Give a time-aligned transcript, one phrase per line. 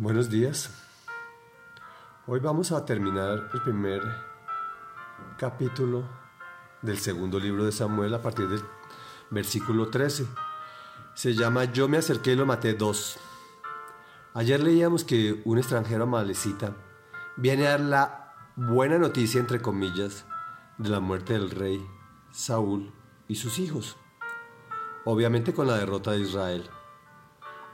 [0.00, 0.70] Buenos días.
[2.28, 4.00] Hoy vamos a terminar el primer
[5.36, 6.04] capítulo
[6.82, 8.62] del segundo libro de Samuel a partir del
[9.30, 10.24] versículo 13.
[11.14, 13.18] Se llama Yo me acerqué y lo maté dos.
[14.34, 16.76] Ayer leíamos que un extranjero amalecita
[17.36, 20.26] viene a dar la buena noticia, entre comillas,
[20.76, 21.84] de la muerte del rey
[22.30, 22.92] Saúl
[23.26, 23.96] y sus hijos.
[25.04, 26.70] Obviamente con la derrota de Israel.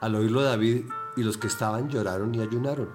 [0.00, 0.84] Al oírlo David
[1.16, 2.90] y los que estaban lloraron y ayunaron.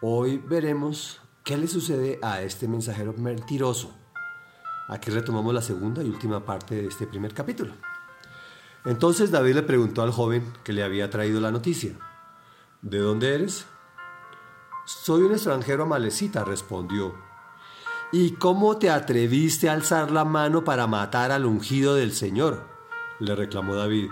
[0.00, 3.94] Hoy veremos qué le sucede a este mensajero mentiroso.
[4.88, 7.72] Aquí retomamos la segunda y última parte de este primer capítulo.
[8.84, 11.96] Entonces David le preguntó al joven que le había traído la noticia,
[12.82, 13.64] ¿De dónde eres?
[14.84, 17.14] Soy un extranjero amalecita, respondió.
[18.10, 22.66] ¿Y cómo te atreviste a alzar la mano para matar al ungido del Señor?
[23.20, 24.10] le reclamó David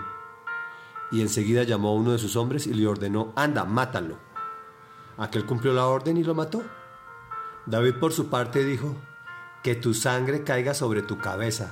[1.11, 4.17] y enseguida llamó a uno de sus hombres y le ordenó, anda, mátalo.
[5.17, 6.63] Aquel cumplió la orden y lo mató.
[7.65, 8.95] David por su parte dijo,
[9.63, 11.71] que tu sangre caiga sobre tu cabeza.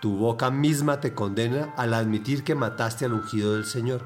[0.00, 4.02] Tu boca misma te condena al admitir que mataste al ungido del Señor.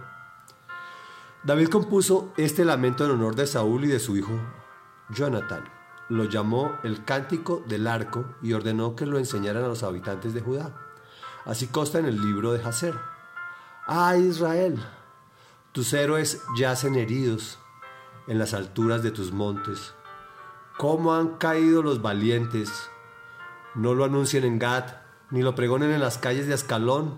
[1.44, 4.32] David compuso este lamento en honor de Saúl y de su hijo
[5.10, 5.64] Jonathan.
[6.08, 10.40] Lo llamó el Cántico del Arco y ordenó que lo enseñaran a los habitantes de
[10.40, 10.72] Judá.
[11.44, 12.94] Así consta en el libro de Jacer.
[13.88, 14.84] Ah, Israel,
[15.70, 17.60] tus héroes yacen heridos
[18.26, 19.94] en las alturas de tus montes.
[20.76, 22.90] ¿Cómo han caído los valientes?
[23.76, 24.86] No lo anuncien en Gad,
[25.30, 27.16] ni lo pregonen en las calles de Ascalón,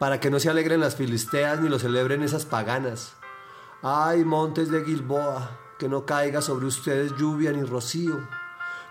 [0.00, 3.14] para que no se alegren las filisteas ni lo celebren esas paganas.
[3.80, 8.18] Ay, montes de Gilboa, que no caiga sobre ustedes lluvia ni rocío,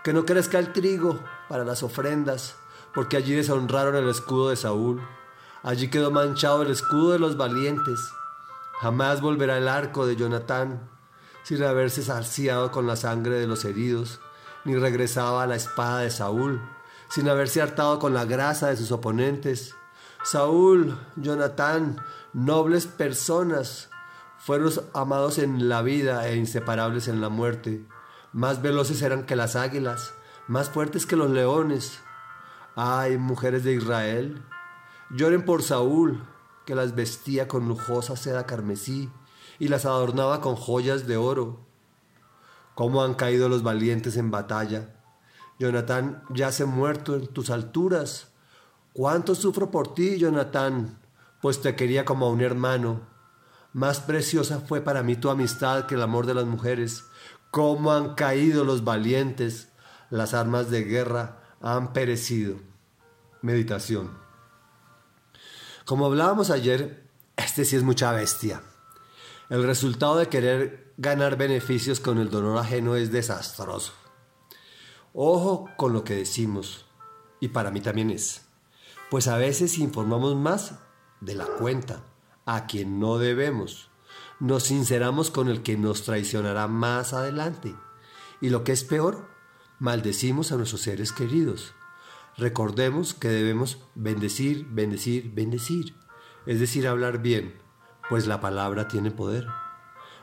[0.02, 2.56] que no crezca el trigo para las ofrendas,
[2.94, 5.02] porque allí deshonraron el escudo de Saúl.
[5.64, 7.98] Allí quedó manchado el escudo de los valientes.
[8.80, 10.88] Jamás volverá el arco de Jonatán
[11.42, 14.20] sin haberse saciado con la sangre de los heridos,
[14.64, 16.60] ni regresaba la espada de Saúl
[17.14, 19.76] sin haberse hartado con la grasa de sus oponentes.
[20.24, 22.00] Saúl, Jonatán,
[22.32, 23.88] nobles personas,
[24.36, 27.86] fueron amados en la vida e inseparables en la muerte.
[28.32, 30.12] Más veloces eran que las águilas,
[30.48, 32.00] más fuertes que los leones.
[32.74, 34.42] Ay, mujeres de Israel,
[35.10, 36.24] Lloren por Saúl,
[36.64, 39.10] que las vestía con lujosa seda carmesí
[39.58, 41.60] y las adornaba con joyas de oro.
[42.74, 44.94] ¿Cómo han caído los valientes en batalla?
[45.58, 48.32] Jonatán yace muerto en tus alturas.
[48.92, 50.98] ¿Cuánto sufro por ti, Jonatán?
[51.40, 53.02] Pues te quería como a un hermano.
[53.72, 57.04] Más preciosa fue para mí tu amistad que el amor de las mujeres.
[57.50, 59.68] ¿Cómo han caído los valientes?
[60.10, 62.56] Las armas de guerra han perecido.
[63.42, 64.23] Meditación.
[65.84, 68.62] Como hablábamos ayer, este sí es mucha bestia.
[69.50, 73.92] El resultado de querer ganar beneficios con el dolor ajeno es desastroso.
[75.12, 76.86] Ojo con lo que decimos,
[77.38, 78.46] y para mí también es,
[79.10, 80.76] pues a veces informamos más
[81.20, 82.02] de la cuenta
[82.46, 83.90] a quien no debemos.
[84.40, 87.74] Nos sinceramos con el que nos traicionará más adelante.
[88.40, 89.28] Y lo que es peor,
[89.78, 91.74] maldecimos a nuestros seres queridos.
[92.36, 95.94] Recordemos que debemos bendecir, bendecir, bendecir,
[96.46, 97.54] es decir, hablar bien,
[98.08, 99.46] pues la palabra tiene poder.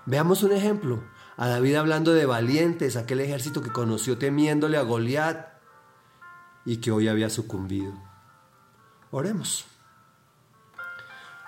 [0.06, 1.04] Veamos un ejemplo,
[1.38, 5.54] a David hablando de valientes, aquel ejército que conoció temiéndole a Goliat
[6.66, 7.94] y que hoy había sucumbido.
[9.12, 9.66] Oremos.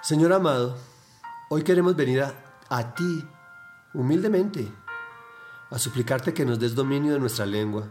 [0.01, 0.78] Señor amado,
[1.50, 2.34] hoy queremos venir a,
[2.69, 3.25] a ti
[3.94, 4.72] humildemente
[5.69, 7.90] a suplicarte que nos des dominio de nuestra lengua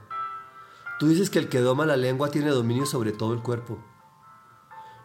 [1.02, 3.76] Tú dices que el que doma la lengua tiene dominio sobre todo el cuerpo.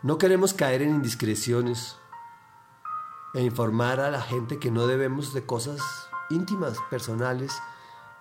[0.04, 1.98] No queremos caer en indiscreciones
[3.34, 5.82] e informar a la gente que no debemos de cosas
[6.30, 7.52] íntimas, personales,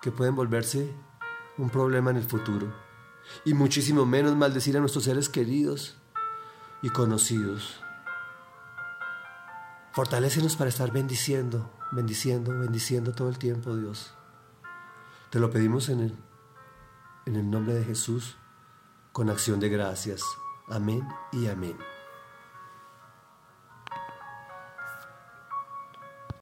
[0.01, 0.91] que pueden volverse
[1.59, 2.73] un problema en el futuro.
[3.45, 5.99] Y muchísimo menos maldecir a nuestros seres queridos
[6.81, 7.79] y conocidos.
[9.91, 14.15] Fortalécenos para estar bendiciendo, bendiciendo, bendiciendo todo el tiempo, Dios.
[15.29, 16.26] Te lo pedimos en el
[17.27, 18.37] en el nombre de Jesús,
[19.11, 20.23] con acción de gracias.
[20.69, 21.77] Amén y amén.